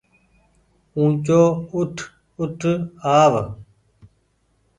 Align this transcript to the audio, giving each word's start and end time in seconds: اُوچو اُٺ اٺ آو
اُوچو 0.97 1.41
اُٺ 1.75 1.95
اٺ 2.41 2.61
آو 3.19 3.35